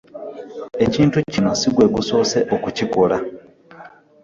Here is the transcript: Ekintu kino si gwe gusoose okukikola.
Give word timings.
Ekintu 0.85 1.17
kino 1.31 1.49
si 1.59 1.67
gwe 1.73 1.85
gusoose 1.95 2.37
okukikola. 2.55 3.17